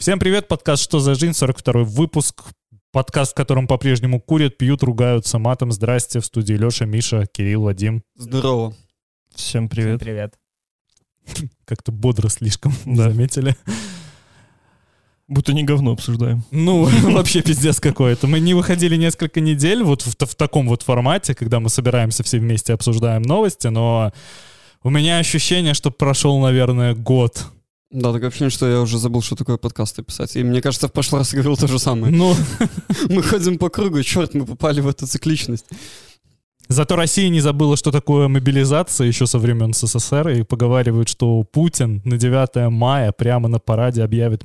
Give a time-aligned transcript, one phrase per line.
[0.00, 2.44] Всем привет, подкаст «Что за жизнь?» 42 выпуск.
[2.90, 5.72] Подкаст, в котором по-прежнему курят, пьют, ругаются матом.
[5.72, 8.02] Здрасте, в студии Леша, Миша, Кирилл, Вадим.
[8.16, 8.74] Здорово.
[9.34, 10.00] Всем привет.
[10.00, 10.38] Привет.
[11.66, 13.54] Как-то бодро слишком, заметили?
[15.28, 16.44] Будто не говно обсуждаем.
[16.50, 18.26] Ну, вообще пиздец какой-то.
[18.26, 22.38] Мы не выходили несколько недель вот в, в таком вот формате, когда мы собираемся все
[22.38, 24.14] вместе, обсуждаем новости, но
[24.82, 27.52] у меня ощущение, что прошел, наверное, год.
[27.90, 30.36] Да, такое ощущение, что я уже забыл, что такое подкасты писать.
[30.36, 32.14] И мне кажется, в прошлый раз я говорил то же самое.
[32.14, 32.36] Ну,
[33.08, 35.66] Мы ходим по кругу, черт, мы попали в эту цикличность.
[36.70, 42.00] Зато Россия не забыла, что такое мобилизация еще со времен СССР, и поговаривают, что Путин
[42.04, 44.44] на 9 мая прямо на параде объявит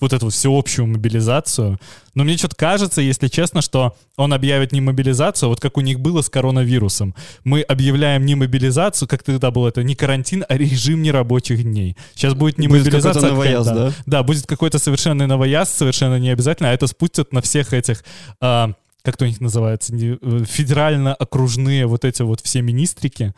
[0.00, 1.78] вот эту всеобщую мобилизацию.
[2.14, 5.82] Но мне что-то кажется, если честно, что он объявит не мобилизацию, а вот как у
[5.82, 7.14] них было с коронавирусом.
[7.44, 11.94] Мы объявляем не мобилизацию, как тогда было это, не карантин, а режим нерабочих дней.
[12.14, 13.92] Сейчас будет не Будет мобилизация, какой-то а новояз, да?
[14.06, 18.02] Да, будет какой-то совершенно новояз, совершенно не обязательно, а это спустят на всех этих...
[18.40, 18.72] а,
[19.06, 23.34] как это у них называется, э, федерально-окружные вот эти вот все министрики.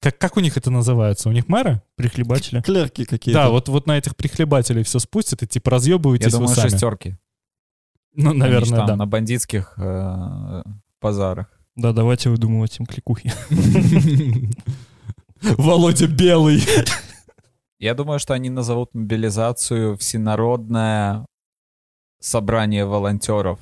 [0.00, 1.28] Как, как у них это называется?
[1.28, 1.80] У них мэры?
[1.94, 2.60] Прихлебатели.
[2.60, 3.40] Клерки какие-то.
[3.40, 6.70] Да, вот, вот на этих прихлебателей все спустят и типа Я разъебываетесь вы думаю, сами.
[6.70, 7.16] шестерки.
[8.14, 8.96] Ну, Они наверное, там да.
[8.96, 10.62] на бандитских э,
[11.00, 11.46] базарах.
[11.76, 13.32] Да, давайте выдумывать им кликухи.
[15.40, 16.64] Володя Белый.
[17.78, 21.26] Я думаю, что они назовут мобилизацию всенародное
[22.18, 23.60] собрание волонтеров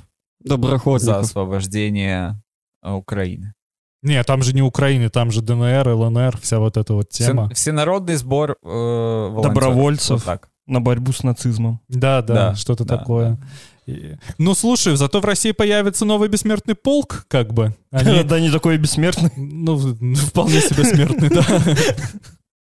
[0.49, 1.17] за Доброходников.
[1.25, 2.41] освобождение
[2.83, 3.55] э, Украины.
[4.03, 7.47] Не, там же не Украины, там же ДНР, ЛНР, вся вот эта вот тема.
[7.49, 9.41] Всен- Всенародный сбор э.
[9.43, 10.11] Добровольцев.
[10.11, 10.49] Вот так.
[10.67, 11.81] На борьбу с нацизмом.
[11.89, 13.39] Да, да, Да, что-то да, такое.
[13.87, 17.75] И- Ну, слушай, зато в России появится новый бессмертный полк, как бы.
[17.91, 19.31] Они, Да, не такой бессмертный.
[19.37, 19.77] ну,
[20.15, 21.45] вполне себе смертный, да.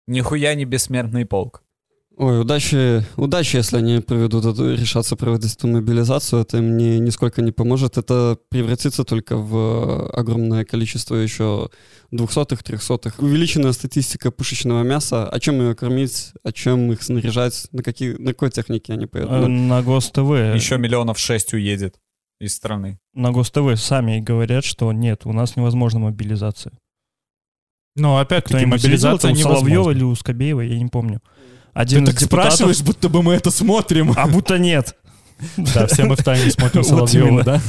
[0.08, 1.64] Нихуя не бессмертный полк.
[2.22, 7.42] Ой, удачи, удачи, если они проведут эту, решатся проводить эту мобилизацию, это им не, нисколько
[7.42, 7.98] не поможет.
[7.98, 11.72] Это превратится только в э, огромное количество еще
[12.12, 13.18] двухсотых, трехсотых.
[13.18, 15.28] Увеличенная статистика пушечного мяса.
[15.28, 19.32] О чем ее кормить, о чем их снаряжать, на, какие, на какой технике они поедут.
[19.32, 20.20] Э, На ГосТВ.
[20.54, 21.96] Еще миллионов шесть уедет
[22.40, 23.00] из страны.
[23.16, 26.74] На ГосТВ сами говорят, что нет, у нас невозможна мобилизация.
[27.96, 31.20] Ну, опять-таки, мобилизация у Соловьева или у Скобеева, я не помню.
[31.74, 32.54] Ты Один так из депутатов...
[32.54, 34.14] спрашиваешь, будто бы мы это смотрим.
[34.16, 34.96] А будто нет.
[35.58, 37.62] Да, все мы в тайне смотрим Соловьева, да?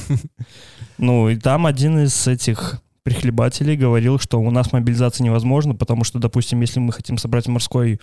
[0.99, 6.19] Ну, и там один из этих прихлебателей говорил, что у нас мобилизация невозможна, потому что,
[6.19, 7.99] допустим, если мы хотим собрать морской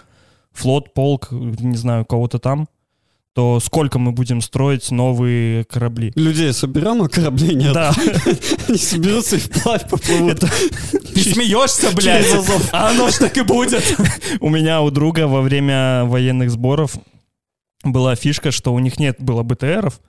[0.51, 2.67] флот, полк, не знаю, кого-то там,
[3.35, 6.11] то сколько мы будем строить новые корабли?
[6.15, 7.73] Людей соберем, а кораблей нет.
[7.73, 7.93] Да,
[8.67, 10.39] Они соберутся и вплавь поплывут.
[11.13, 12.25] Ты смеешься, блядь?
[12.71, 13.83] А оно ж так и будет.
[14.39, 16.95] у меня у друга во время военных сборов
[17.83, 20.01] была фишка, что у них нет было БТРов,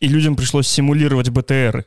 [0.00, 1.84] и людям пришлось симулировать БТРы.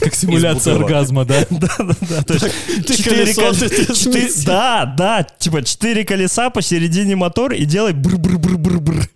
[0.00, 1.44] Как симуляция оргазма, да?
[1.44, 2.46] То есть
[2.86, 4.46] Ты четыре колесо, кол- ты четыре- смеси.
[4.46, 9.08] Да, да, типа четыре колеса посередине мотор и делай бр-бр-бр-бр-бр.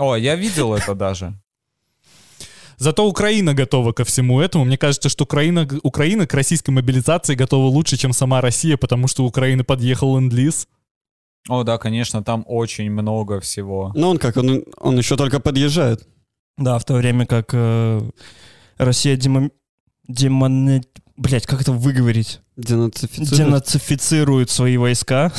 [0.00, 1.34] О, я видел это даже.
[2.78, 4.64] Зато Украина готова ко всему этому.
[4.64, 9.24] Мне кажется, что Украина, Украина к российской мобилизации готова лучше, чем сама Россия, потому что
[9.24, 10.66] у Украины подъехал ленд-лиз.
[11.48, 13.92] О, да, конечно, там очень много всего.
[13.94, 16.08] Но он как, он, он еще только подъезжает.
[16.56, 18.00] Да, в то время как э,
[18.78, 19.50] Россия демо...
[20.08, 20.82] демоне...
[21.16, 22.40] Блять, как это выговорить?
[22.56, 23.36] Денацифицирует.
[23.36, 25.32] Денацифицирует свои войска.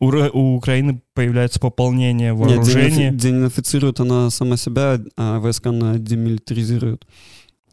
[0.00, 3.10] У, у Украины появляется пополнение Нет, вооружения.
[3.10, 7.06] денаци- денацифицирует она сама себя, а войска она демилитаризирует.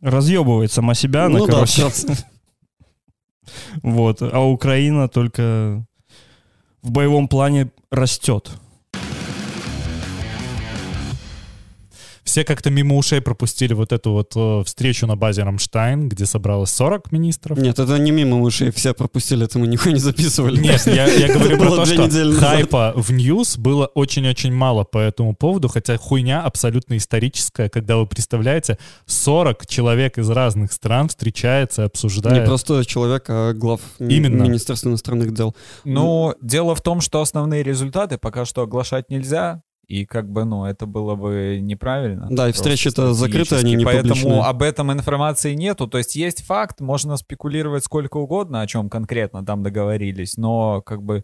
[0.01, 1.83] Разъебывает сама себя, она, Ну короче.
[3.81, 4.21] Вот.
[4.21, 5.85] А Украина только
[6.81, 8.51] в боевом плане растет.
[12.29, 16.69] Все как-то мимо ушей пропустили вот эту вот э, встречу на базе Рамштайн, где собралось
[16.69, 17.57] 40 министров.
[17.57, 20.59] Нет, это не мимо ушей, все пропустили, это мы нихуя не записывали.
[20.61, 24.99] Нет, я, я говорю Это про то, что хайпа в news было очень-очень мало по
[24.99, 28.77] этому поводу, хотя хуйня абсолютно историческая, когда вы представляете,
[29.07, 32.45] 40 человек из разных стран встречается, Не обсуждает.
[32.45, 34.43] просто человек, а глав Именно.
[34.43, 35.55] Министерства иностранных дел.
[35.83, 39.63] Ну, дело в том, что основные результаты пока что оглашать нельзя.
[39.89, 42.27] И как бы, ну, это было бы неправильно.
[42.29, 44.41] Да, и Просто встречи-то закрыты, они не Поэтому публичные.
[44.43, 45.87] об этом информации нету.
[45.87, 51.01] То есть есть факт, можно спекулировать сколько угодно, о чем конкретно там договорились, но как
[51.01, 51.23] бы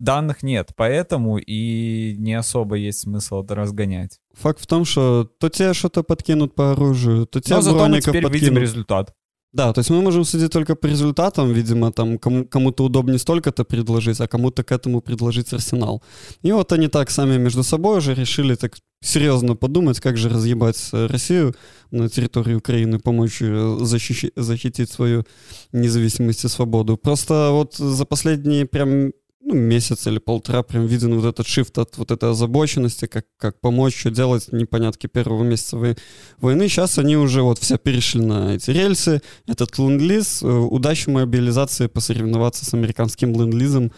[0.00, 4.18] данных нет, поэтому и не особо есть смысл это разгонять.
[4.34, 8.00] Факт в том, что то тебе что-то подкинут по оружию, то тебе Но зато мы
[8.00, 8.58] теперь видим подкинут.
[8.58, 9.14] результат.
[9.54, 13.64] Да, то есть мы можем судить только по результатам, видимо, там кому- кому-то удобнее столько-то
[13.64, 16.02] предложить, а кому-то к этому предложить арсенал.
[16.42, 20.88] И вот они так сами между собой уже решили так серьезно подумать, как же разъебать
[20.92, 21.54] э, Россию
[21.92, 25.24] на территории Украины, помочь э, защищи- защитить свою
[25.72, 26.96] независимость и свободу.
[26.96, 29.12] Просто вот за последние прям
[29.44, 33.60] ну, месяц или полтора прям виден вот этот шифт от вот этой озабоченности, как, как
[33.60, 35.98] помочь, что делать, непонятки первого месяца вой-
[36.38, 36.68] войны.
[36.68, 39.20] Сейчас они уже вот все перешли на эти рельсы.
[39.46, 43.92] Этот ленд-лиз, э, удачи мобилизации посоревноваться с американским ленд-лизом.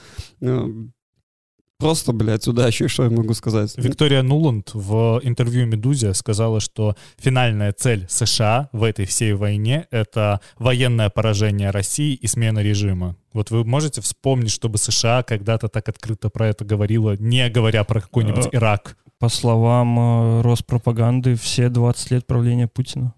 [1.78, 3.75] Просто, блядь, удачи, что я могу сказать.
[3.76, 10.40] Виктория Нуланд в интервью «Медузе» сказала, что финальная цель США в этой всей войне— это
[10.58, 13.17] военное поражение России и смена режима.
[13.32, 18.00] Вот вы можете вспомнить, чтобы США когда-то так открыто про это говорила, не говоря про
[18.00, 18.96] какой-нибудь Э, Ирак?
[19.19, 23.14] По словам э, Роспропаганды, все 20 лет правления Путина.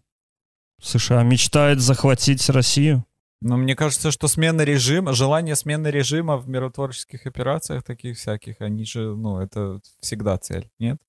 [0.81, 3.05] США мечтает захватить Россию.
[3.41, 8.85] Но мне кажется, что смена режима, желание смены режима в миротворческих операциях таких всяких, они
[8.85, 11.01] же, ну, это всегда цель, нет?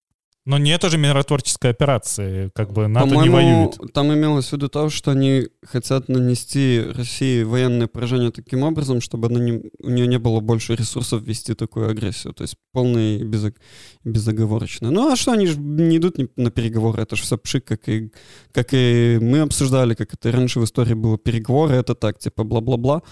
[0.45, 3.93] Но нет уже миротворческой операции, как бы НАТО не По-моему, воюет.
[3.93, 9.27] там имелось в виду то, что они хотят нанести России военное поражение таким образом, чтобы
[9.27, 12.33] она не, у нее не было больше ресурсов вести такую агрессию.
[12.33, 13.53] То есть полный и безо-
[14.03, 14.89] безоговорочно.
[14.91, 18.11] Ну а что, они же не идут на переговоры, это же все пшик, как и,
[18.51, 21.17] как и мы обсуждали, как это раньше в истории было.
[21.17, 23.03] Переговоры это так, типа бла-бла-бла,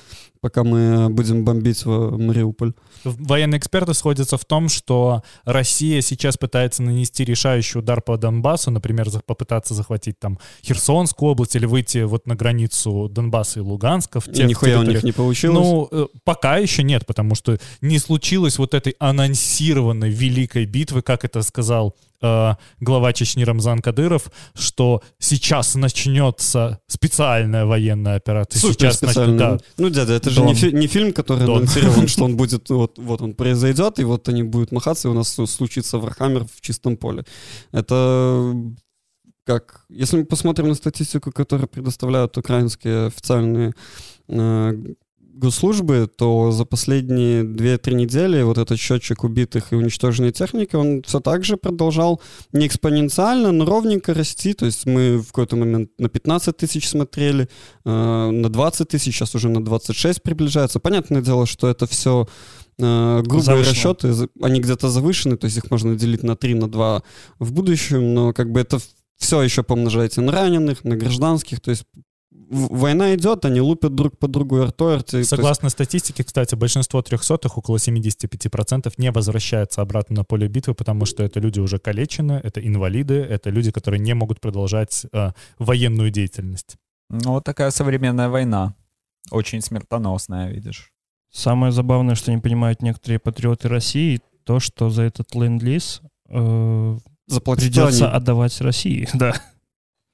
[0.48, 2.72] пока мы будем бомбить в Мариуполь.
[3.04, 9.10] Военные эксперты сходятся в том, что Россия сейчас пытается нанести решающий удар по Донбассу, например,
[9.26, 14.22] попытаться захватить там Херсонскую область или выйти вот на границу Донбасса и Луганска.
[14.22, 15.58] В И тех нихуя у них не получилось.
[15.58, 21.26] Ну, э, пока еще нет, потому что не случилось вот этой анонсированной великой битвы, как
[21.26, 28.60] это сказал э, глава Чечни Рамзан Кадыров, что сейчас начнется специальная военная операция.
[28.60, 29.38] Супер сейчас нач- специально.
[29.38, 29.58] да.
[29.78, 31.58] Ну, дядя, это же не, фи- не фильм, который Дон.
[31.58, 35.14] анонсирован, что он будет, вот, вот он произойдет, и вот они будут махаться, и у
[35.14, 37.24] нас случится Warhammer в чистом поле.
[37.72, 38.54] Это
[39.46, 43.74] как, если мы посмотрим на статистику, которую предоставляют украинские официальные
[44.28, 44.74] э,
[45.38, 51.20] госслужбы, то за последние 2-3 недели вот этот счетчик убитых и уничтоженной техники, он все
[51.20, 54.54] так же продолжал не экспоненциально, но ровненько расти.
[54.54, 57.50] То есть мы в какой-то момент на 15 тысяч смотрели,
[57.86, 57.90] э,
[58.32, 60.80] на 20 тысяч, сейчас уже на 26 приближается.
[60.80, 62.28] Понятное дело, что это все
[62.80, 63.72] э, грубые Завышено.
[63.72, 67.04] расчеты, они где-то завышены, то есть их можно делить на 3, на 2
[67.40, 68.80] в будущем, но как бы это
[69.18, 71.84] все еще помножаете на раненых, на гражданских, то есть
[72.50, 77.02] война идет, они лупят друг по другу артой, арти- то есть Согласно статистике, кстати, большинство
[77.02, 82.40] трехсотых, около 75%, не возвращается обратно на поле битвы, потому что это люди уже калечены,
[82.44, 86.76] это инвалиды, это люди, которые не могут продолжать э, военную деятельность.
[87.10, 88.74] Ну, вот такая современная война.
[89.32, 90.92] Очень смертоносная, видишь.
[91.32, 96.98] Самое забавное, что не понимают некоторые патриоты России, то, что за этот ленд-лиз э,
[97.28, 98.16] заплатить придется они.
[98.16, 99.08] отдавать России.
[99.14, 99.34] Да,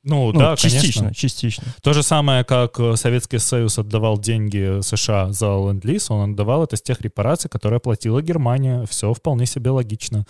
[0.04, 1.14] Ну, ну, да, частично, конечно.
[1.16, 1.64] частично.
[1.82, 6.76] То же самое, как э, Советский Союз отдавал деньги США за ленд-лиз, он отдавал это
[6.76, 8.86] с тех репараций, которые платила Германия.
[8.90, 10.26] Все вполне себе логично.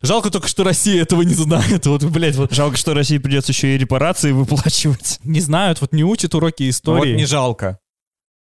[0.00, 1.86] Жалко только, что Россия этого не знает.
[1.86, 5.18] Вот, блядь, вот Жалко, что России придется еще и репарации выплачивать.
[5.24, 7.12] не знают, вот не учат уроки истории.
[7.12, 7.78] Вот не жалко.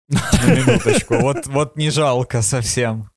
[0.09, 1.16] На минуточку.
[1.16, 3.11] Вот, вот не жалко совсем.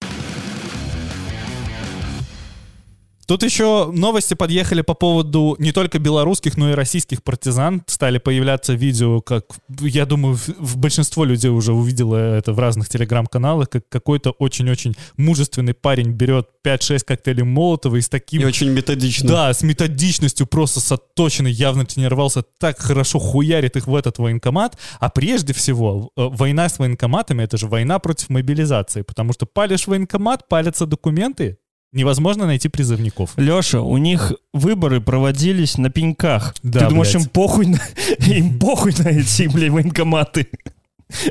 [3.26, 7.84] Тут еще новости подъехали по поводу не только белорусских, но и российских партизан.
[7.88, 9.46] Стали появляться видео, как,
[9.80, 14.96] я думаю, в, в большинство людей уже увидело это в разных телеграм-каналах, как какой-то очень-очень
[15.18, 18.42] мужественный парень берет 5-6 коктейлей Молотова и с таким...
[18.42, 19.28] И очень методично.
[19.28, 24.78] Да, с методичностью, просто с отточенной, явно тренировался, так хорошо хуярит их в этот военкомат.
[25.00, 29.88] А прежде всего, э, война с военкоматами— это же война против мобилизации, потому что палишь
[29.88, 31.58] военкомат, палятся документы,
[31.96, 33.32] невозможно найти призывников.
[33.38, 36.54] Леша, у них выборы проводились на пеньках.
[36.62, 37.24] Да, Ты думаешь, блядь.
[37.24, 37.80] им похуй на,
[38.28, 40.48] им похуй на эти, блядь, военкоматы?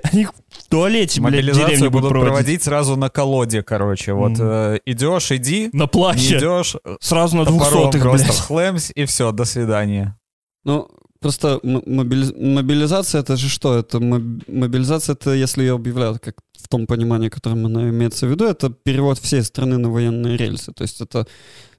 [0.04, 0.32] Они в
[0.68, 2.32] туалете, блядь, в Мобилизацию будут проводить.
[2.32, 4.12] проводить сразу на колоде, короче.
[4.12, 4.40] Вот Мгм.
[4.42, 6.38] э, идешь, иди, На плаще.
[6.38, 8.40] идешь, Сразу на двухсотых, просто блядь.
[8.40, 10.16] хлемс, и все, до свидания.
[10.64, 10.88] Ну,
[11.24, 13.78] просто мобилизация это же что?
[13.78, 18.30] Это моб- мобилизация это, если ее объявляют как в том понимании, которым она имеется в
[18.30, 20.72] виду, это перевод всей страны на военные рельсы.
[20.72, 21.26] То есть это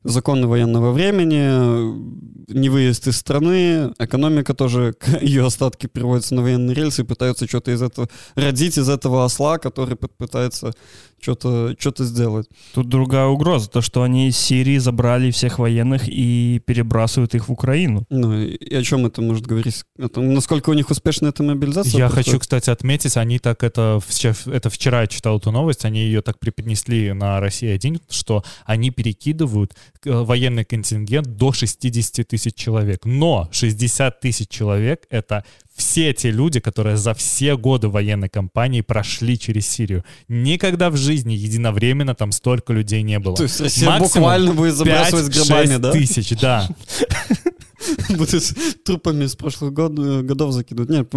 [0.05, 7.01] законы военного времени, не выезд из страны, экономика тоже, ее остатки переводятся на военные рельсы
[7.01, 10.73] и пытаются что-то из этого, родить из этого осла, который пытается
[11.19, 12.47] что-то что сделать.
[12.73, 17.51] Тут другая угроза, то, что они из Сирии забрали всех военных и перебрасывают их в
[17.51, 18.05] Украину.
[18.09, 19.83] Ну, и о чем это может говорить?
[19.97, 21.97] О том, насколько у них успешна эта мобилизация?
[21.97, 23.99] Я хочу, кстати, отметить, они так это,
[24.45, 29.73] это вчера я читал эту новость, они ее так преподнесли на Россия-1, что они перекидывают
[30.05, 33.05] военный контингент до 60 тысяч человек.
[33.05, 35.43] Но 60 тысяч человек— это
[35.75, 40.05] все те люди, которые за все годы военной кампании прошли через Сирию.
[40.27, 43.35] Никогда в жизни единовременно там столько людей не было.
[43.35, 45.91] То есть Россия Максимум буквально будет забрасывать гробами, да?
[45.91, 46.67] тысяч, да.
[48.09, 48.43] Будут
[48.83, 50.89] трупами с прошлых годов закидывать.
[50.89, 51.09] Нет,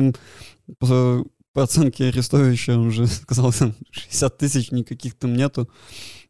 [0.79, 5.71] по, по оценке Арестовича он уже сказал, там 60 тысяч никаких там нету.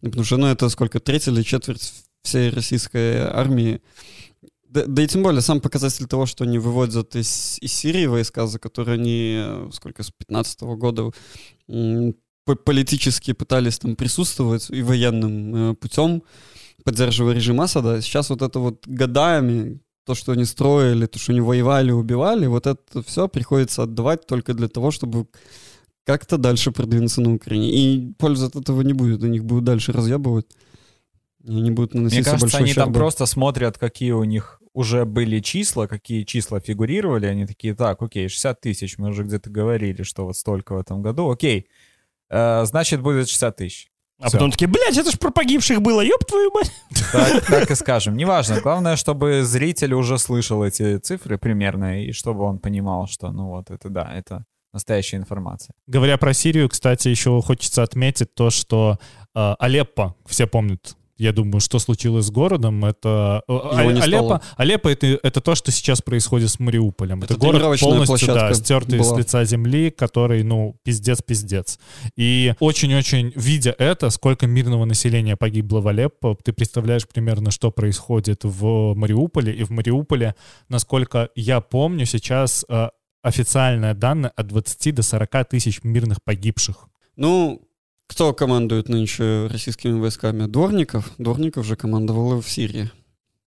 [0.00, 3.80] Потому что, ну, это сколько, треть или четверть всей российской армии
[4.68, 8.46] да, да и тем более сам показатель того, что они выводят из, из Сирии войска,
[8.46, 11.10] за которые они, э, сколько, с 15 -го года
[12.64, 16.22] политически пытались там присутствовать и военным э, путем,
[16.84, 18.00] поддерживая режим Асада.
[18.00, 22.66] Сейчас вот это вот годами, то, что они строили, то, что они воевали, убивали, вот
[22.66, 25.26] это все приходится отдавать только для того, чтобы
[26.04, 27.70] как-то дальше продвинуться на Украине.
[27.70, 30.46] И пользы от этого не будет, у них будут дальше разъебывать.
[31.48, 32.84] И они будут наносить Мне кажется, они ущерба.
[32.84, 38.02] там просто смотрят, какие у них уже были числа, какие числа фигурировали, они такие, так,
[38.02, 41.66] окей, 60 тысяч, мы уже где-то говорили, что вот столько в этом году, окей,
[42.28, 43.88] э, значит, будет 60 тысяч.
[44.20, 44.36] А Все.
[44.36, 46.70] потом такие, блядь, это ж про погибших было, ёб твою мать.
[47.12, 48.16] Так, так и скажем.
[48.16, 48.60] Неважно.
[48.60, 53.70] Главное, чтобы зритель уже слышал эти цифры примерно, и чтобы он понимал, что, ну вот,
[53.70, 55.72] это да, это настоящая информация.
[55.86, 58.98] Говоря про Сирию, кстати, еще хочется отметить то, что
[59.34, 63.42] э, Алеппо, все помнят я думаю, что случилось с городом, это...
[63.48, 67.22] Э, Его Алеппо, Алеппо это, это то, что сейчас происходит с Мариуполем.
[67.22, 69.14] Это, это город полностью, да, стертый была.
[69.14, 71.78] с лица земли, который, ну, пиздец-пиздец.
[72.16, 78.44] И очень-очень, видя это, сколько мирного населения погибло в Алеппо, ты представляешь примерно, что происходит
[78.44, 79.52] в Мариуполе.
[79.52, 80.34] И в Мариуполе,
[80.68, 82.88] насколько я помню, сейчас э,
[83.22, 86.88] официальные данные от 20 до 40 тысяч мирных погибших.
[87.16, 87.67] Ну,
[88.08, 90.46] кто командует нынче российскими войсками?
[90.46, 91.12] Дворников.
[91.18, 92.90] Дворников же командовал в Сирии.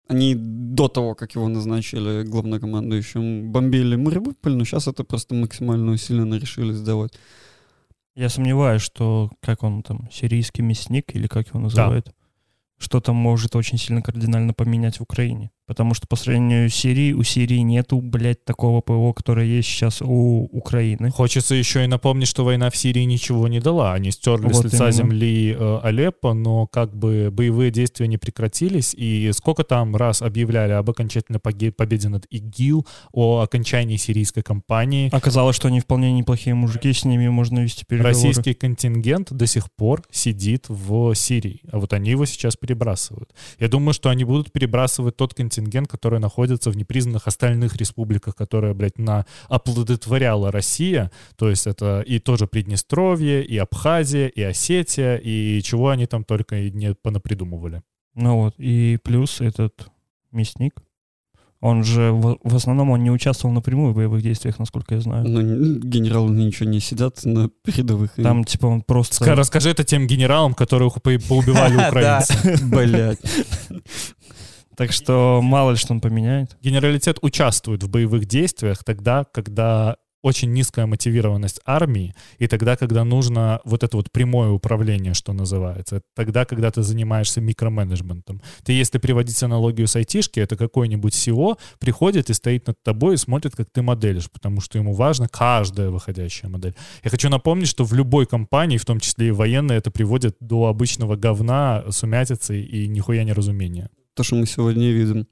[0.07, 6.35] Они до того, как его назначили главнокомандующим, бомбили Мариуполь, но сейчас это просто максимально усиленно
[6.35, 7.13] решили сделать.
[8.15, 12.11] Я сомневаюсь, что, как он там, сирийский мясник или как его называют, да.
[12.77, 15.51] что-то может очень сильно кардинально поменять в Украине.
[15.71, 20.01] Потому что по сравнению с Сирией, у Сирии нету, блядь, такого ПВО, которое есть сейчас
[20.01, 21.11] у Украины.
[21.11, 23.93] Хочется еще и напомнить, что война в Сирии ничего не дала.
[23.93, 24.91] Они стерли вот с лица именно.
[24.91, 28.93] земли э, Алеппо, но как бы боевые действия не прекратились.
[28.93, 35.07] И сколько там раз объявляли об окончательной победе над ИГИЛ, о окончании сирийской кампании.
[35.13, 38.13] Оказалось, что они вполне неплохие мужики, с ними можно вести переговоры.
[38.13, 43.33] Российский контингент до сих пор сидит в Сирии, а вот они его сейчас перебрасывают.
[43.57, 48.35] Я думаю, что они будут перебрасывать тот контингент, контингент, который находится в непризнанных остальных республиках,
[48.35, 51.11] которые, блядь, на оплодотворяла Россия.
[51.35, 56.57] То есть это и тоже Приднестровье, и Абхазия, и Осетия, и чего они там только
[56.57, 57.81] и не понапридумывали.
[58.15, 59.87] Ну вот, и плюс этот
[60.31, 60.73] мясник,
[61.61, 65.27] он же в, в основном он не участвовал напрямую в боевых действиях, насколько я знаю.
[65.27, 68.15] Ну, генералы ничего не сидят на передовых.
[68.15, 69.35] Там, типа, он просто...
[69.35, 72.33] Расскажи это тем генералам, которых поубивали украинцы.
[72.65, 73.19] Блять.
[74.81, 76.57] Так что мало ли что он поменяет.
[76.59, 83.59] Генералитет участвует в боевых действиях тогда, когда очень низкая мотивированность армии, и тогда, когда нужно
[83.63, 88.41] вот это вот прямое управление, что называется, тогда, когда ты занимаешься микроменеджментом.
[88.63, 93.17] Ты, если приводить аналогию с айтишки, это какой-нибудь SEO приходит и стоит над тобой и
[93.17, 96.73] смотрит, как ты моделишь, потому что ему важна каждая выходящая модель.
[97.03, 100.65] Я хочу напомнить, что в любой компании, в том числе и военной, это приводит до
[100.65, 105.27] обычного говна, сумятицы и нихуя неразумения то, что мы сегодня видим.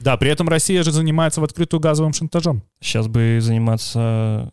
[0.00, 2.62] Да, при этом Россия же занимается в открытую газовым шантажом.
[2.80, 4.52] Сейчас бы заниматься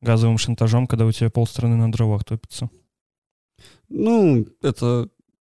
[0.00, 2.70] газовым шантажом, когда у тебя полстраны на дровах топится.
[3.88, 5.08] Ну, это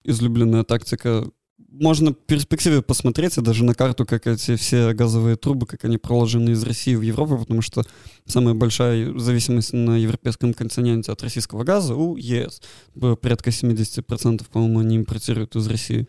[0.04, 1.24] излюбленная тактика
[1.70, 5.98] можно в перспективе посмотреть и даже на карту, как эти все газовые трубы, как они
[5.98, 7.84] проложены из России в Европу, потому что
[8.26, 12.60] самая большая зависимость на европейском континенте от российского газа у ЕС.
[13.20, 16.08] Порядка 70%, по-моему, они импортируют из России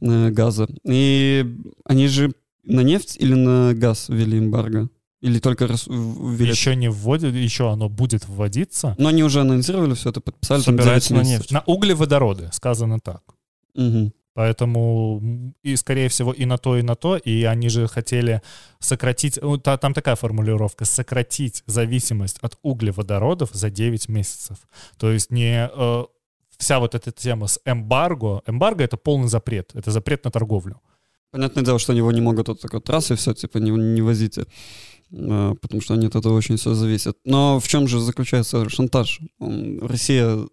[0.00, 0.68] э, газа.
[0.84, 1.44] И
[1.84, 2.32] они же
[2.64, 4.88] на нефть или на газ ввели эмбарго?
[5.20, 6.50] Или только раз ввели?
[6.50, 8.94] Еще не вводят, еще оно будет вводиться.
[8.98, 10.62] Но они уже анонсировали все это, подписали.
[10.62, 11.50] Собирается на нефть.
[11.50, 13.22] На углеводороды, сказано так.
[13.74, 14.12] Мгм.
[14.40, 15.20] Поэтому
[15.62, 17.18] и, скорее всего, и на то, и на то.
[17.18, 18.40] И они же хотели
[18.78, 19.38] сократить...
[19.42, 20.86] ну, та- там такая формулировка.
[20.86, 24.56] Сократить зависимость от углеводородов за 9 месяцев.
[24.96, 25.68] То есть не...
[25.70, 26.04] э,
[26.56, 28.40] вся вот эта тема с эмбарго.
[28.46, 29.72] Эмбарго— это полный запрет.
[29.74, 30.80] Это запрет на торговлю.
[31.32, 33.70] Понятное дело, что они его не могут вот так вот раз и все, типа, не,
[33.72, 34.46] не возите.
[35.12, 37.18] Э, Потому что они от этого очень все зависят.
[37.26, 39.20] Но в чем же заключается шантаж?
[39.38, 40.46] Россия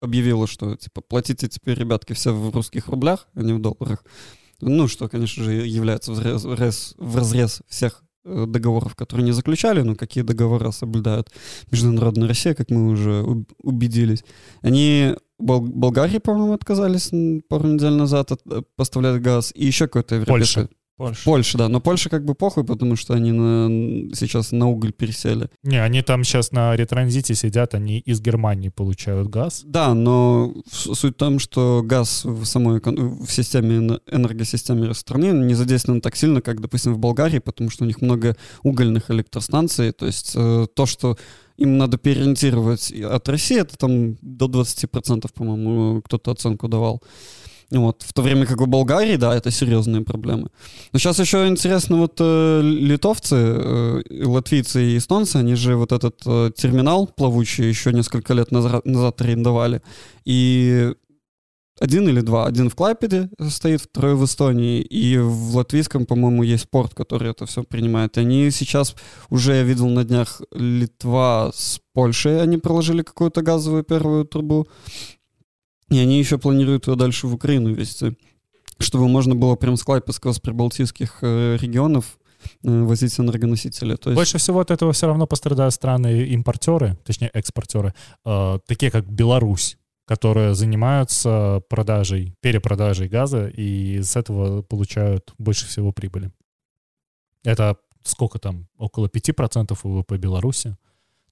[0.00, 4.04] объявила, что, типа, платите теперь, ребятки, все в русских рублях, а не в долларах.
[4.60, 9.24] Ну, что, конечно же, является в разрез, в раз- в разрез всех э, договоров, которые
[9.24, 11.30] не заключали, но какие договора соблюдают
[11.70, 14.24] Международная Россия, как мы уже уб- убедились.
[14.62, 17.10] Они Бол- Болгарии, по-моему, отказались
[17.48, 20.54] пару недель назад от- э, поставлять газ, и еще какой-то европейский.
[20.54, 20.70] Польша.
[21.00, 21.24] Польша.
[21.24, 21.68] Польша, да.
[21.68, 25.48] Но Польша как бы похуй, потому что они на- сейчас на уголь пересели.
[25.62, 29.62] Не, они там сейчас на ретранзите сидят, они из Германии получают газ.
[29.64, 35.54] Да, но суть в том, что газ в самой в системе, эне- энергосистеме страны не
[35.54, 39.92] задействован так сильно, как, допустим, в Болгарии, потому что у них много угольных электростанций.
[39.92, 41.16] То есть э, то, что
[41.56, 47.02] им надо переориентировать от России, это там до 20%, по-моему, кто-то оценку давал.
[47.70, 48.02] Вот.
[48.02, 50.48] В то время как в Болгарии, да, это серьезные проблемы.
[50.92, 56.20] Но сейчас еще интересно, вот э, литовцы, э, латвийцы и эстонцы, они же вот этот
[56.26, 59.82] э, терминал плавучий еще несколько лет назад, назад арендовали.
[60.24, 60.92] И
[61.80, 62.46] один или два.
[62.46, 64.82] Один в Клайпеде стоит, второй в Эстонии.
[64.82, 68.18] И в латвийском, по-моему, есть порт, который это все принимает.
[68.18, 68.94] И они сейчас,
[69.30, 74.68] уже я видел на днях, Литва с Польшей, они проложили какую-то газовую первую трубу.
[75.90, 78.16] И они еще планируют ее дальше в Украину везти.
[78.78, 82.18] Чтобы можно было прям с Клайпедского, с прибалтийских э, регионов
[82.62, 83.96] э, возить энергоносители.
[83.96, 87.92] То есть, Больше всего от этого все равно пострадают страны-импортеры, точнее экспортеры,
[88.24, 95.92] э, такие как Беларусь, которые занимаются продажей, перепродажей газа и с этого получают больше всего
[95.92, 96.32] прибыли.
[97.44, 98.66] Это сколько там?
[98.78, 100.76] Около 5% ВВП Беларуси.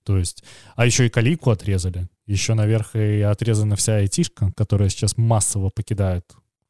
[0.08, 0.42] То есть,
[0.74, 2.08] а еще и калийку отрезали.
[2.24, 6.24] Еще наверх и отрезана вся айтишка, которая сейчас массово покидает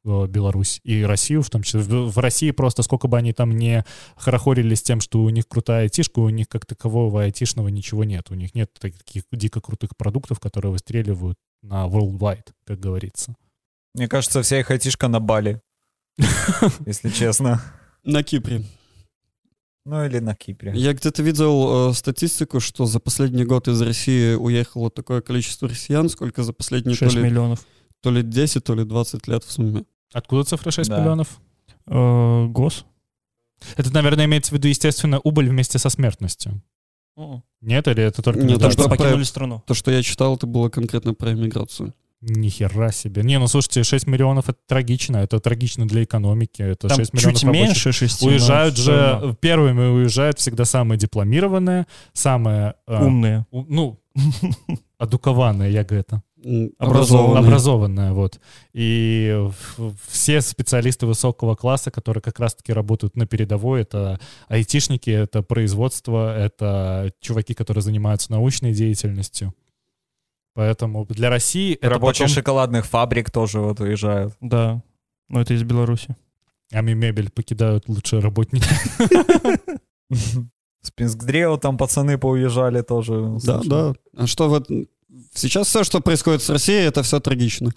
[0.05, 1.79] э, Беларусь и Россию в том числе.
[1.79, 3.85] В, в России просто сколько бы они там не
[4.17, 8.29] хорохорились тем, что у них крутая айтишка, у них как такового айтишного ничего нет.
[8.31, 13.37] У них нет таких дико крутых продуктов, которые выстреливают на worldwide, как говорится.
[13.95, 15.61] Мне кажется, вся их айтишка на Бали.
[16.87, 17.63] Если честно.
[18.03, 18.65] на Кипре.
[19.89, 20.73] Ну или на Кипре.
[20.75, 26.11] Я где-то видел э, статистику, что за последний год из России уехало такое количество россиян,
[26.11, 27.65] сколько за последние то 6 ли, миллионов.
[28.03, 29.85] то ли 10, то ли 20 лет в сумме.
[30.13, 31.01] Откуда цифра 6 Да.
[31.01, 31.41] миллионов?
[31.87, 32.85] Э, Гос?
[33.79, 36.61] Это, наверное, имеется в виду, естественно, убыль вместе со смертностью.
[37.63, 38.41] Нет, или это только...
[38.43, 39.63] Нет, то, что покинули про- страну.
[39.67, 41.95] То, что я читал, это было конкретно про иммиграцию.
[42.21, 43.23] Ни хера себе.
[43.23, 45.19] Не, ну слушайте, 6 миллионов это трагично.
[45.19, 46.63] Это трагично для экономики.
[46.63, 47.67] Это Там 6 миллионов чуть рабочих.
[47.67, 52.75] меньше 6 Уезжают же, первыми уезжают всегда самые дипломированные, самые...
[52.89, 53.47] э, Умные.
[53.53, 54.01] у- ну,
[54.99, 56.23] адукованные, я говорю это.
[56.45, 57.45] М, Образованные.
[57.47, 58.41] Образованная, вот.
[58.73, 59.49] И
[60.09, 67.13] все специалисты высокого класса, которые как раз-таки работают на передовой, это айтишники, это производство, это
[67.21, 69.53] чуваки, которые занимаются научной деятельностью.
[70.59, 72.35] Поэтому для России это Рабочие потом...
[72.35, 74.35] шоколадных фабрик тоже вот уезжают.
[74.41, 74.83] Да.
[75.29, 76.17] Но это из Беларуси.
[76.73, 78.67] Ами мебель покидают лучшие работники.
[80.83, 83.37] С там пацаны поуезжали тоже.
[83.45, 83.63] Да, слышал.
[83.71, 83.95] да.
[84.17, 84.69] А что вот
[85.33, 87.71] сейчас все, что происходит с Россией, это все трагично.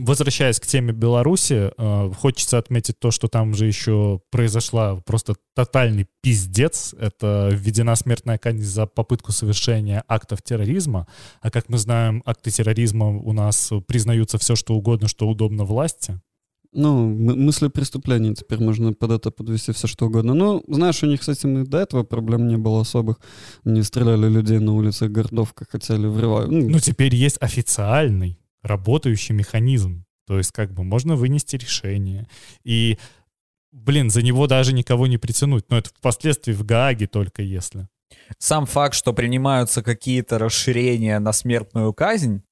[0.00, 6.06] Возвращаясь к теме Беларуси, э, хочется отметить то, что там же еще произошла просто тотальный
[6.22, 6.94] пиздец.
[7.00, 11.08] Это введена смертная казнь за попытку совершения актов терроризма.
[11.40, 16.20] А как мы знаем, акты терроризма у нас признаются все, что угодно, что удобно власти.
[16.72, 20.34] Ну, мысли преступления теперь можно под это подвести все что угодно.
[20.34, 23.18] Ну, знаешь, у них с этим и до этого проблем не было особых.
[23.64, 26.52] Не стреляли людей на улицах городов, как хотели, врывают.
[26.52, 30.04] Ну, Ну, теперь есть официальный работающий механизм.
[30.26, 32.28] То есть как бы можно вынести решение.
[32.62, 32.98] И,
[33.72, 35.64] блин, за него даже никого не притянуть.
[35.70, 37.88] Но это впоследствии в Гааге только если.
[38.38, 42.42] Сам факт, что принимаются какие-то расширения на смертную казнь,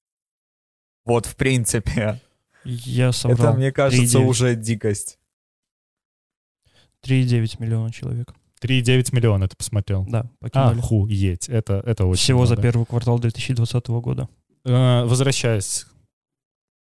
[1.05, 2.20] вот в принципе,
[2.64, 3.50] Я соврал.
[3.50, 4.24] это, мне кажется, 3,9.
[4.26, 5.18] уже дикость.
[7.05, 8.35] 3,9 миллиона человек.
[8.61, 10.05] 3,9 миллиона ты посмотрел.
[10.09, 10.79] Да, покинули.
[10.79, 11.48] Охуеть.
[11.48, 12.62] Это, это очень Всего за много.
[12.68, 14.29] первый квартал 2020 года.
[14.64, 15.87] Э, Возвращаясь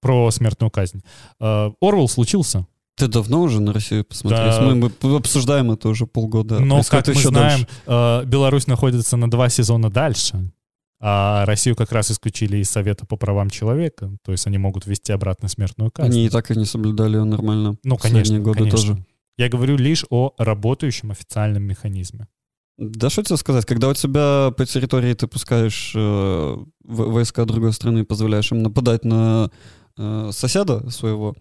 [0.04, 1.00] про смертную казнь.
[1.40, 2.66] Э, Орвел случился.
[2.96, 4.44] ты давно уже на Россию посмотрел?
[4.44, 4.60] Да.
[4.60, 6.60] Мы, мы обсуждаем это уже полгода.
[6.60, 7.68] Но, Происходит как мы еще знаем, дольше.
[7.86, 10.52] э, Беларусь находится на два сезона дальше.
[11.00, 15.12] А Россию как раз исключили из Совета по правам человека, то есть они могут ввести
[15.12, 16.12] обратно смертную казнь.
[16.12, 17.76] Они и так и не соблюдали ее нормально.
[17.82, 18.78] Ну, конечно, годы конечно.
[18.78, 19.04] тоже.
[19.38, 22.28] Я говорю лишь о работающем официальном механизме.
[22.76, 28.00] Да что тебе сказать, когда у тебя по территории ты пускаешь э, войска другой страны
[28.00, 29.50] и позволяешь им нападать на
[29.96, 31.34] э, соседа своего,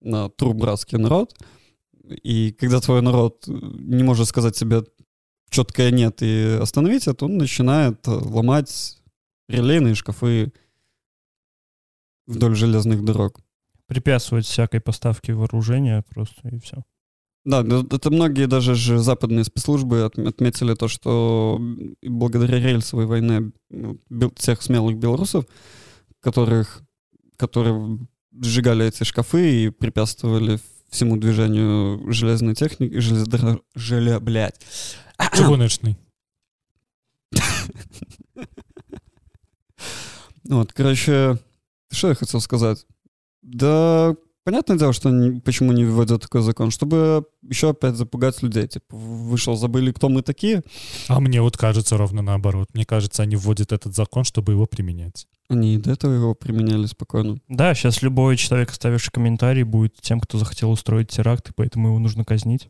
[0.00, 1.34] на труп братский народ,
[2.02, 4.84] и когда твой народ э, не может сказать себе
[5.50, 8.98] четкое «нет» и остановить это, он начинает э, ломать
[9.48, 10.52] релейные шкафы
[12.26, 13.40] вдоль железных дорог.
[13.86, 16.82] Препятствовать всякой поставке вооружения просто и все.
[17.44, 21.60] Да, да, это многие даже же западные спецслужбы отм- отметили то, что
[22.02, 23.52] благодаря рельсовой войне
[24.36, 25.44] тех смелых белорусов,
[26.20, 26.82] которых,
[27.36, 27.98] которые
[28.32, 30.58] сжигали эти шкафы и препятствовали
[30.90, 33.60] всему движению железной техники, железнодорож...
[33.74, 34.60] желе, блядь.
[35.34, 35.96] Чугуночный.
[40.44, 41.38] Вот, короче,
[41.90, 42.86] что я хотел сказать?
[43.42, 44.14] Да,
[44.44, 48.68] понятное дело, что они, почему не вводят такой закон, чтобы еще опять запугать людей.
[48.68, 50.62] Типа, вышел, забыли, кто мы такие,
[51.08, 52.68] А мне вот кажется ровно наоборот.
[52.74, 55.26] Мне кажется, они вводят этот закон, чтобы его применять.
[55.48, 57.38] Они и до этого его применяли спокойно.
[57.48, 61.98] Да, сейчас любой человек, оставивший комментарий, будет тем, кто захотел устроить теракт, и поэтому его
[61.98, 62.68] нужно казнить.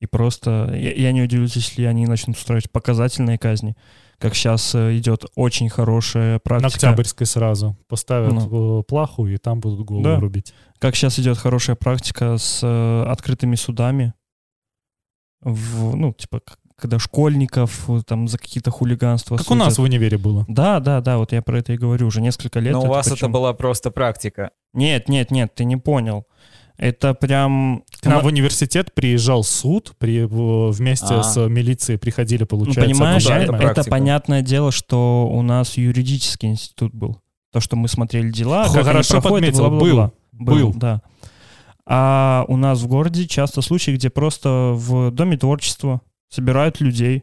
[0.00, 3.76] И просто я, я не удивлюсь, если они начнут устраивать показательные казни,
[4.22, 6.68] как сейчас идет очень хорошая На практика.
[6.88, 8.80] Октябрьской сразу поставят Ну.
[8.80, 10.18] э, плаху, и там будут голову Да.
[10.20, 10.54] рубить.
[10.78, 14.14] Как сейчас идет хорошая практика с э, открытыми судами,
[15.40, 16.40] в, ну, типа,
[16.76, 19.90] когда школьников э, там за какие-то хулиганства Как у нас в судят.
[19.90, 20.44] универе было.
[20.48, 22.72] Да, да, да, вот я про это и говорю, уже несколько лет.
[22.72, 24.50] Но у вас это причем- была просто практика.
[24.72, 26.26] Нет, нет, нет, ты не понял.
[26.82, 27.84] Это прям...
[28.00, 31.22] К нам на- в университет приезжал суд, при, в- вместе А.
[31.22, 36.48] с милицией приходили, Ну, получается, Понимаешь, да, это это, понятное дело, что у нас юридический
[36.48, 37.20] институт был.
[37.52, 40.12] То, что мы смотрели дела, Хо- как они хорошо проходят, подметил, бла-бла-бла.
[40.32, 40.72] был.
[40.74, 41.02] да.
[41.86, 47.22] А у нас в городе часто случаи, где просто в доме творчества собирают людей,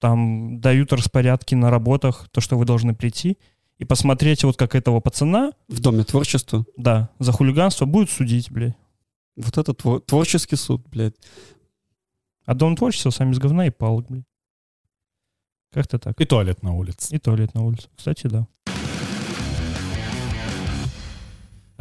[0.00, 3.38] там дают распорядки на работах, то, что вы должны прийти,
[3.82, 6.64] и посмотреть, вот как этого пацана, В Доме творчества.
[6.76, 8.76] да, за хулиганство будут судить, блядь.
[9.36, 11.16] Вот это твор- творческий суд, блядь.
[12.44, 14.24] А дом творчества сами из говна и палок, блядь.
[15.72, 16.20] Как-то так.
[16.20, 17.12] И туалет на улице.
[17.14, 17.88] И туалет на улице.
[17.96, 18.46] Кстати, да.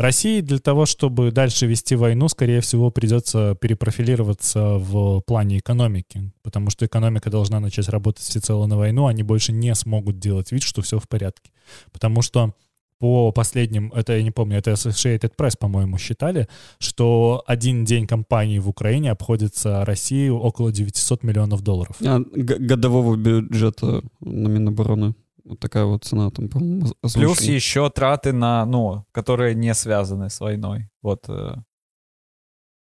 [0.02, 6.70] России для того, чтобы дальше вести войну, скорее всего, придется перепрофилироваться в плане экономики, потому
[6.70, 10.82] что экономика должна начать работать всецело на войну, они больше не смогут делать вид, что
[10.82, 11.52] все в порядке.
[11.92, 12.54] Потому что
[13.02, 18.60] по последним, это я не помню, это Associated Press, по-моему, считали, что один день кампании
[18.60, 21.96] в Украине обходится России около 900 миллионов долларов.
[22.06, 25.16] А, годового бюджета на Минобороны.
[25.52, 30.40] Вот такая вот цена там, по-моему, Плюс еще траты на, ну, которые не связаны с
[30.40, 30.90] войной.
[31.02, 31.56] Вот э,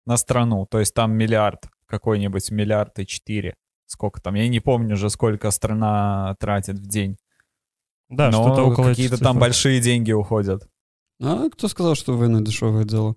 [0.06, 0.68] на страну.
[0.70, 3.56] То есть там миллиард, какой-нибудь миллиард и четыре.
[3.88, 4.36] Сколько там?
[4.36, 7.18] Я не помню уже, сколько страна тратит в день.
[8.08, 10.70] Да, Но что-то около какие-то там большие деньги уходят.
[11.20, 13.16] А кто сказал, что война дешевое дело?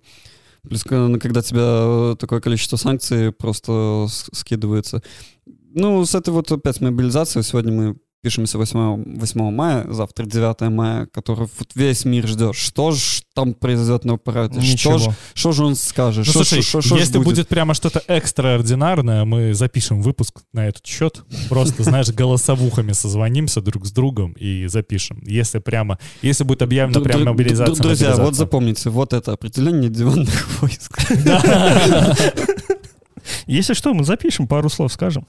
[0.63, 5.03] Плюс, когда когда тебя э, такое количество санкций просто скидывается.
[5.45, 11.07] Ну, с этой вот опять мобилизацией, сегодня мы пишемся 8, 8 мая, завтра 9 мая,
[11.13, 12.55] который вот весь мир ждет.
[12.55, 14.61] Что же там произойдет на параде?
[14.61, 15.13] Что же, Ничего.
[15.33, 16.25] что же он скажет?
[16.25, 17.49] Ну, Что- слушай, что- что если будет?
[17.49, 21.21] прямо что-то экстраординарное, мы запишем выпуск на этот счет.
[21.49, 25.21] Просто, знаешь, голосовухами созвонимся друг с другом и запишем.
[25.25, 27.75] Если прямо, если будет объявлена Дру- прям дру- мобилизация.
[27.75, 30.97] дру- Друзья, вот запомните, вот это определение диванных войск.
[33.47, 35.25] Если что, мы запишем, пару слов скажем.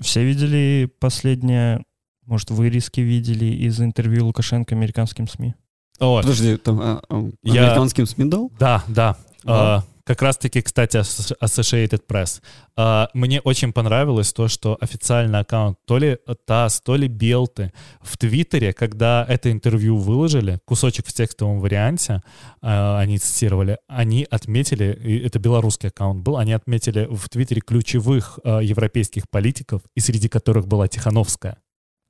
[0.00, 1.82] Все видели последнее,
[2.26, 5.54] может, вырезки видели из интервью Лукашенко американским СМИ?
[5.98, 8.50] О, Подожди, там а, а, Я- американским СМИ дал?
[8.58, 9.16] Да, да.
[9.44, 9.76] Да.
[9.78, 12.40] А, как раз-таки, кстати, Associated Press.
[12.74, 18.18] А, мне очень понравилось то, что официальный аккаунт то ли ТАСС, то ли Белты в
[18.18, 22.22] Твиттере, когда это интервью выложили, кусочек в текстовом варианте,
[22.60, 28.40] а, они цитировали, они отметили, и это белорусский аккаунт был, они отметили в Твиттере ключевых
[28.42, 31.58] а, европейских политиков, и среди которых была Тихановская.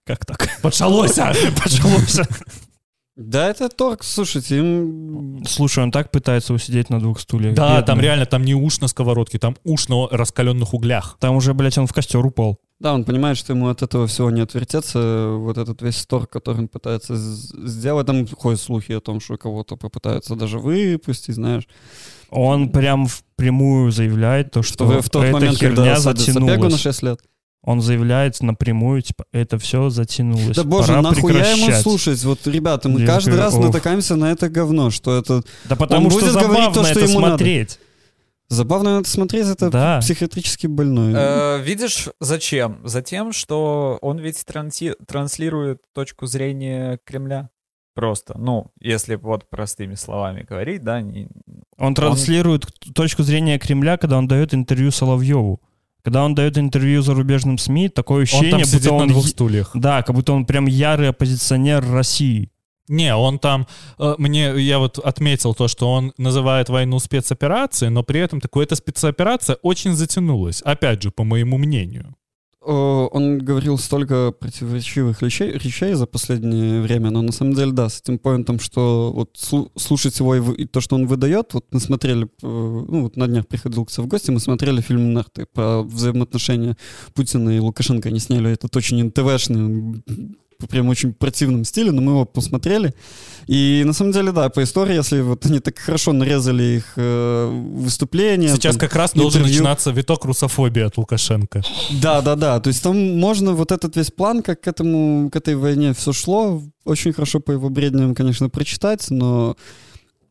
[0.07, 0.49] Как так?
[0.63, 1.35] Почалося!
[1.63, 2.27] Почалося.
[3.21, 5.45] Да, это торг, слушайте, им...
[5.47, 7.55] Слушай, он так пытается усидеть на двух стульях.
[7.55, 7.87] Да, бедный.
[7.87, 11.19] там реально, там не уж на сковородке, там уж на раскаленных углях.
[11.21, 12.59] Там уже, блядь, он в костер упал.
[12.79, 15.35] Да, он понимает, что ему от этого всего не отвертеться.
[15.37, 19.77] Вот этот весь торг, который он пытается сделать, там ходят слухи о том, что кого-то
[19.77, 21.69] попытаются даже выпустить, знаешь.
[22.31, 26.15] Он прям впрямую заявляет то, что, Что в тот эта момент, херня когда Бегу на
[26.15, 26.81] затянулась.
[26.81, 27.21] 6 лет.
[27.63, 30.57] Он заявляет напрямую, типа, это все затянулось.
[30.57, 31.83] Да боже, Пора нахуя ему прекращать».
[31.83, 32.25] слушать?
[32.25, 33.65] Вот, ребята, мы Я каждый говорю, раз ох.
[33.67, 35.43] натыкаемся на это говно, что это...
[35.69, 37.37] Да потому Он что будет говорить забавно то, что это ему надо.
[37.37, 37.79] смотреть.
[38.49, 39.99] Забавно это смотреть, это Да.
[40.01, 41.13] психиатрически больной.
[41.15, 42.81] Э, видишь, зачем?
[42.83, 47.51] Затем, что он ведь транси- транслирует точку зрения Кремля.
[47.95, 51.29] Просто, ну, если вот простыми словами говорить, да, не-
[51.77, 55.61] Он транслирует точку зрения Кремля, когда он дает интервью Соловьеву.
[56.03, 59.09] Когда он дает интервью зарубежным СМИ, такое Он ощущение, там сидит будто на он...
[59.09, 59.71] двух е- стульях.
[59.75, 62.51] Да, как будто он прям ярый оппозиционер России.
[62.89, 63.69] Не, он там,
[64.01, 68.65] э, мне, я вот отметил то, что он называет войну спецоперацией, но при этом такой,
[68.65, 72.17] эта спецоперация очень затянулась, опять же, по моему мнению.
[72.63, 77.89] О, Он говорил столько противоречивых речей, речей за последнее время, но на самом деле, да,
[77.89, 81.65] с этим поинтом, что вот слу- слушать его и, и то, что он выдает, вот
[81.71, 85.47] мы смотрели, э, ну вот на днях приходил к в гости, мы смотрели фильм «Нарты»
[85.47, 86.77] про взаимоотношения
[87.15, 90.03] Путина и Лукашенко, они сняли этот очень НТВшный,
[90.67, 92.95] прям очень противном стиле, но мы его посмотрели.
[93.47, 97.49] И на самом деле, да, по истории, если вот они так хорошо нарезали их э,
[97.75, 98.49] выступления.
[98.49, 99.63] Сейчас там, как раз должен интервью.
[99.63, 101.63] начинаться виток русофобии от Лукашенко.
[102.03, 102.61] Да, да, да.
[102.61, 106.13] То есть там можно вот этот весь план, как к этому, к этой войне все
[106.13, 109.57] шло, очень хорошо по его бредням, конечно, прочитать, но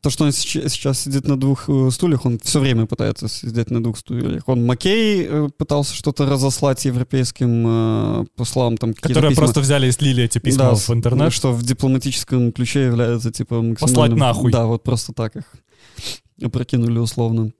[0.01, 3.83] то, что он сейчас сидит на двух э, стульях, он все время пытается сидеть на
[3.83, 4.43] двух стульях.
[4.47, 9.43] Он Маккей э, пытался что-то разослать европейским э, послам, там Которые письма.
[9.43, 11.33] просто взяли и слили эти письма Да, в интернет.
[11.33, 13.63] Что в дипломатическом ключе является, типа.
[13.79, 14.51] Послать нахуй.
[14.51, 15.43] Да, вот просто так их
[16.41, 17.51] опрокинули условно.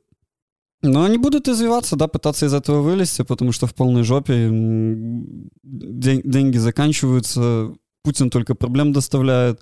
[0.81, 5.49] Но они будут извиваться, да, пытаться из этого вылезти, потому что в полной жопе м,
[5.61, 9.61] ден- деньги заканчиваются, Путин только проблем доставляет.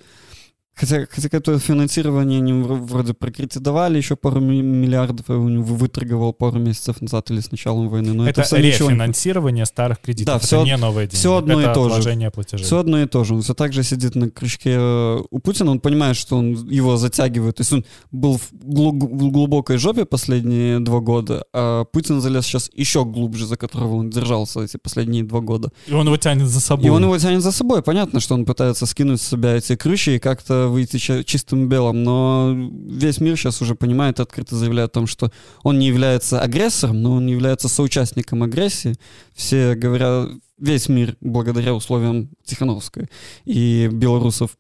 [0.80, 7.02] Хотя, хотя какое-то финансирование они вро- вроде прокредитовали еще пару ми- миллиардов, выторговал пару месяцев
[7.02, 8.14] назад или с началом войны.
[8.14, 10.34] Но это, это ничего не- рефинансирование старых кредитов.
[10.34, 11.16] Да, это всё- не новые деньги.
[11.20, 12.30] всё одно это и то же.
[12.32, 12.66] платежей.
[12.66, 13.34] Все одно и то же.
[13.34, 15.72] Он все так же сидит на крючке э, у Путина.
[15.72, 17.56] Он понимает, что он его затягивает.
[17.56, 22.46] То есть он был в глу- в глубокой жопе последние два года, а Путин залез
[22.46, 25.72] сейчас еще глубже, за которого он держался эти последние два года.
[25.88, 26.86] И он его тянет за собой.
[26.86, 27.82] И он его тянет за собой.
[27.82, 32.04] Понятно, что он пытается скинуть с себя эти крючи и как-то выйти чистым белым.
[32.04, 35.32] Но весь мир сейчас уже понимает, открыто заявляет о том, что
[35.64, 38.96] он не является агрессором, но он является соучастником агрессии.
[39.34, 43.10] Все говорят, весь мир, благодаря условиям Тихановской
[43.46, 44.58] и белорусов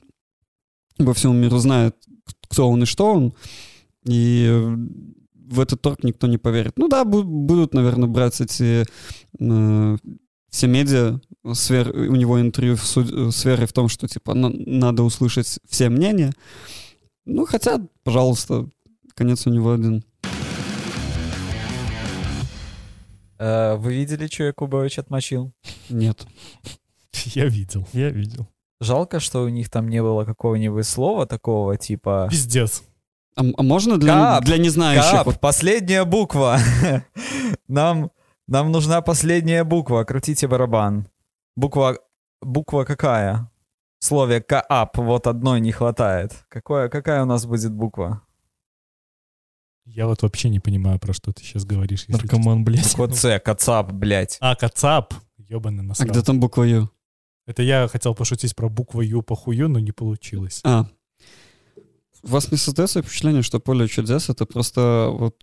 [0.97, 1.95] во всем миру знает,
[2.49, 3.33] кто он и что он.
[4.05, 4.49] И
[5.33, 6.73] в этот торг никто не поверит.
[6.77, 8.85] Ну да, бу- будут, наверное, брать эти
[9.39, 9.97] э,
[10.57, 11.19] все медиа,
[11.53, 15.59] сфер, у него интервью в су- с верой в том, что типа на- надо услышать
[15.69, 16.33] все мнения.
[17.25, 18.67] Ну, хотя, пожалуйста,
[19.13, 20.03] конец у него один.
[23.37, 25.51] Э, Вы видели, что Якубович отмочил?
[25.89, 26.25] Нет.
[27.35, 27.87] Я видел.
[27.93, 28.47] Я видел.
[28.81, 32.29] Жалко, что у них там не было какого-нибудь слова такого типа...
[32.31, 32.81] Пиздец.
[33.35, 35.11] А, а можно для, Кап, для незнающих?
[35.11, 36.57] Кап, вот последняя буква.
[37.67, 38.09] Нам,
[38.47, 40.03] нам нужна последняя буква.
[40.03, 41.07] Крутите барабан.
[41.55, 41.97] Буква,
[42.41, 43.51] буква какая?
[43.99, 46.45] В слове каап вот одной не хватает.
[46.49, 48.21] Какое, какая у нас будет буква?
[49.85, 52.07] Я вот вообще не понимаю, про что ты сейчас говоришь.
[52.07, 52.95] Наркоман, блядь.
[52.95, 54.37] Буква С, кацап, блядь.
[54.41, 55.13] А, Кацап.
[55.37, 56.09] Ебаный а насрал.
[56.09, 56.91] где там буква Ю?
[57.45, 60.59] Это я хотел пошутить про букву Ю по хую, но не получилось.
[60.63, 60.85] А.
[62.23, 65.35] У вас не создается впечатление, что «Поле чудес»— это просто вот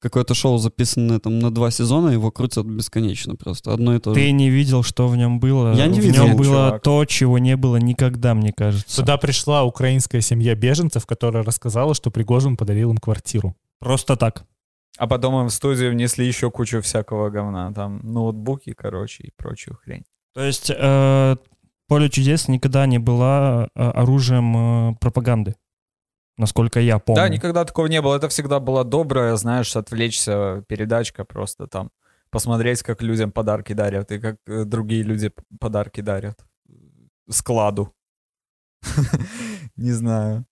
[0.00, 3.72] какое-то шоу, записанное там на два сезона, его крутят бесконечно просто.
[3.72, 4.20] Одно и то же.
[4.20, 5.74] Ты не видел, что в нем было?
[5.74, 6.82] Я не в видел, нем было чувак.
[6.82, 8.96] то, чего не было никогда, мне кажется.
[8.96, 13.56] Сюда пришла украинская семья беженцев, которая рассказала, что Пригожин подарил им квартиру.
[13.78, 14.44] Просто так.
[14.98, 17.72] А потом им в студию внесли еще кучу всякого говна.
[17.72, 20.04] Там ноутбуки, короче, и прочую хрень.
[20.34, 21.36] То есть э,
[21.88, 24.56] поле чудес никогда не была э, оружием
[24.90, 25.54] э, пропаганды,
[26.36, 27.22] насколько я помню.
[27.22, 28.16] Да, никогда такого не было.
[28.16, 31.90] Это всегда была добрая, знаешь, отвлечься передачка просто там.
[32.30, 36.44] Посмотреть, как людям подарки дарят и как э, другие люди подарки дарят.
[37.30, 37.94] Складу.
[39.76, 40.44] Не знаю.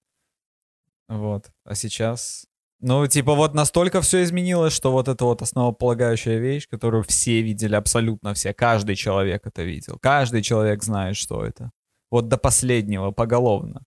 [1.08, 1.50] Вот.
[1.64, 2.46] А сейчас...
[2.80, 7.74] Ну, типа, вот настолько все изменилось, что вот это вот основополагающая вещь, которую все видели,
[7.74, 8.52] абсолютно все.
[8.52, 9.98] Каждый человек это видел.
[10.00, 11.70] Каждый человек знает, что это.
[12.10, 13.84] Вот до последнего, поголовно.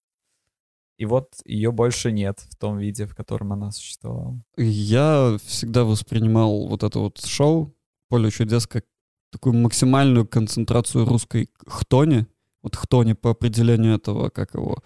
[0.98, 4.42] И вот ее больше нет в том виде, в котором она существовала.
[4.58, 7.76] Я всегда воспринимал вот это вот шоу
[8.10, 8.86] «Поле чудес» как
[9.32, 12.26] такую максимальную концентрацию русской хтони.
[12.64, 14.84] Вот хтони по определению этого, как его,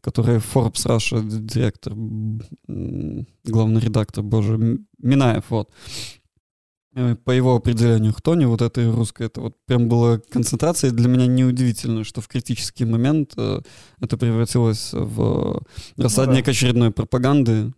[0.00, 1.92] который Forbes Russia директор,
[3.44, 5.70] главный редактор, боже, Минаев, вот.
[6.94, 10.90] Э, По его определению хтони, вот этой русской, это вот прям была концентрация.
[10.90, 13.60] Для меня неудивительно, что в критический момент э,
[14.00, 15.62] это превратилось в
[15.96, 17.72] рассадник очередной пропаганды.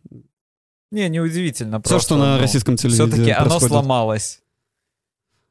[0.90, 1.81] Не, неудивительно.
[1.85, 4.40] Все, что на российском телевидении Все-таки оно сломалось.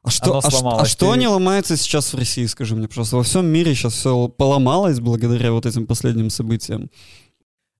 [0.03, 3.17] А что, Оно а, ш- а что не ломается сейчас в России, скажи мне, пожалуйста?
[3.17, 6.89] Во всем мире сейчас все поломалось благодаря вот этим последним событиям.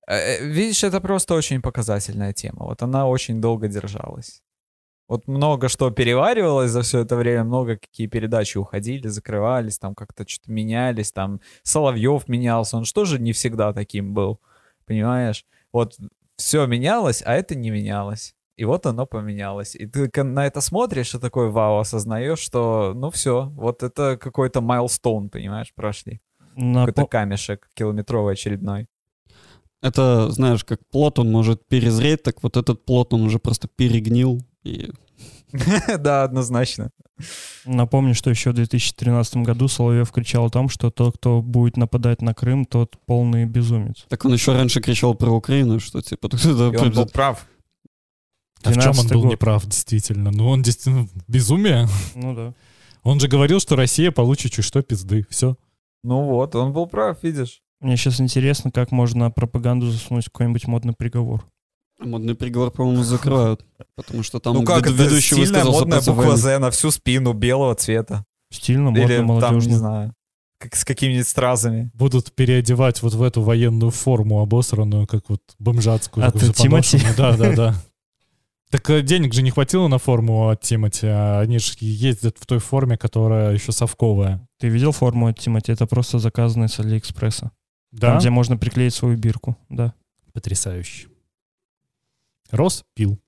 [0.08, 2.66] Э, Видишь, это просто очень показательная тема.
[2.66, 4.44] Вот она очень долго держалась.
[5.12, 10.26] Вот много что переваривалось за все это время, много какие передачи уходили, закрывались, там как-то
[10.26, 14.40] что-то менялись, там Соловьев менялся, он что же не всегда таким был,
[14.86, 15.46] понимаешь?
[15.74, 15.98] Вот
[16.38, 18.36] все менялось, а это не менялось.
[18.56, 19.76] И вот оно поменялось.
[19.76, 24.62] И ты на это смотришь и такой вау, осознаешь, что ну все, вот это какой-то
[24.62, 26.22] майлстоун, понимаешь, прошли.
[26.56, 28.88] Напо- Какой-то камешек километровый очередной.
[29.82, 34.40] Это, знаешь, как плод, он может перезреть, так вот этот плод, он уже просто перегнил.
[34.64, 34.92] И
[36.00, 36.92] Да, однозначно.
[37.66, 42.22] Напомню, что еще в 2013 году Соловьев кричал о том, что тот, кто будет нападать
[42.22, 44.06] на Крым, тот полный безумец.
[44.08, 46.28] так он еще раньше кричал про Украину, что типа...
[46.44, 47.46] И он был прав.
[48.64, 49.32] А в чем он 13-й был год.
[49.32, 50.32] неправ, действительно?
[50.32, 51.88] Ну, он действительно безумие.
[52.16, 52.54] Ну да.
[53.04, 55.26] Он же говорил, что Россия получит чуть что пизды.
[55.30, 55.58] Все.
[56.04, 57.62] Ну вот, он был прав, видишь.
[57.80, 61.44] Мне сейчас интересно, как можно пропаганду засунуть в какой-нибудь модный приговор.
[62.02, 63.66] Модный приговор, по-моему, закрывают.
[63.96, 66.38] Потому что там ну как, вед- это ведущий сильная высказался модная буква.
[66.38, 68.26] «З» на всю спину белого цвета.
[68.52, 69.78] Стильно, модно, Или там, не молодежно.
[69.78, 70.14] знаю,
[70.58, 71.92] как, с какими-нибудь стразами.
[71.94, 76.26] Будут переодевать вот в эту военную форму обосранную, как вот бомжатскую.
[76.26, 77.00] От такую Тимати?
[77.18, 77.76] Да, да, да.
[78.72, 82.46] Так э, денег же не хватило на форму от Тимати, а они же ездят в
[82.46, 84.48] той форме, которая еще совковая.
[84.60, 85.74] Ты видел форму от Тимати?
[85.74, 87.52] Это просто заказанная с Алиэкспресса.
[87.92, 88.08] Да?
[88.12, 89.58] Там, где можно приклеить свою бирку.
[89.70, 89.94] Да.
[90.34, 91.08] Потрясающе.
[92.52, 93.22] Рос пил.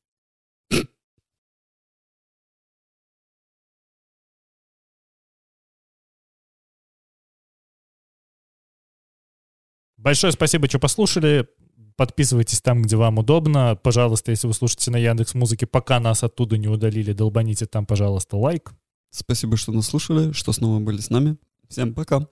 [9.98, 11.48] Большое спасибо, что послушали.
[11.96, 13.80] Подписывайтесь там, где вам удобно.
[13.82, 18.36] Пожалуйста, если вы слушаете на Яндекс Музыке, пока нас оттуда не удалили, долбаните там, пожалуйста,
[18.36, 18.74] лайк.
[19.12, 21.38] Спасибо, что нас слушали, что снова были с нами.
[21.70, 22.28] Всем пока.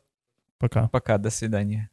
[0.57, 0.89] Пока.
[0.89, 1.90] Пока, до свидания.